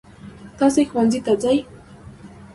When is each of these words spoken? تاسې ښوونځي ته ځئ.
تاسې 0.57 0.81
ښوونځي 0.89 1.19
ته 1.25 1.33
ځئ. 1.43 1.57